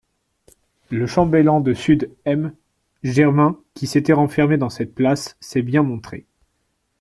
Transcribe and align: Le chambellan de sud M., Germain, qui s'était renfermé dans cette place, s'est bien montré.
Le 0.89 1.05
chambellan 1.05 1.61
de 1.61 1.75
sud 1.75 2.09
M., 2.25 2.55
Germain, 3.03 3.59
qui 3.75 3.85
s'était 3.85 4.13
renfermé 4.13 4.57
dans 4.57 4.71
cette 4.71 4.95
place, 4.95 5.37
s'est 5.39 5.61
bien 5.61 5.83
montré. 5.83 6.25